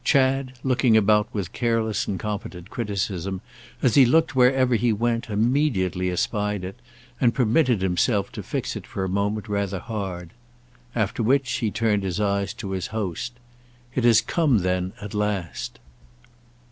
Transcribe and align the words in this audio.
Chad, 0.03 0.53
looking 0.63 0.97
about 0.97 1.29
with 1.31 1.51
careless 1.53 2.07
and 2.07 2.19
competent 2.19 2.71
criticism, 2.71 3.39
as 3.83 3.93
he 3.93 4.03
looked 4.03 4.35
wherever 4.35 4.73
he 4.73 4.91
went 4.91 5.29
immediately 5.29 6.09
espied 6.09 6.63
it 6.63 6.79
and 7.19 7.35
permitted 7.35 7.83
himself 7.83 8.31
to 8.31 8.41
fix 8.41 8.75
it 8.75 8.87
for 8.87 9.03
a 9.03 9.07
moment 9.07 9.47
rather 9.47 9.77
hard. 9.77 10.31
After 10.95 11.21
which 11.21 11.51
he 11.59 11.69
turned 11.69 12.01
his 12.01 12.19
eyes 12.19 12.51
to 12.55 12.71
his 12.71 12.87
host. 12.87 13.33
"It 13.93 14.03
has 14.03 14.21
come 14.21 14.61
then 14.65 14.93
at 14.99 15.13
last?" 15.13 15.77